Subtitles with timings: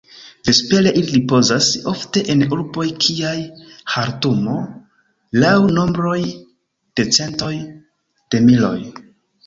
[0.47, 3.35] Vespere ili ripozas, ofte en urboj kiaj
[3.95, 4.57] Ĥartumo,
[5.47, 7.55] laŭ nombroj de centoj
[8.13, 8.79] de miloj.